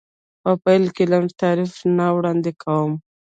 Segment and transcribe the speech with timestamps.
[0.41, 2.91] په پیل کې لنډ تعریف نه وړاندې کوم.